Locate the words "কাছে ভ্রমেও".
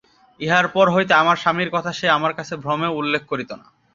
2.33-2.97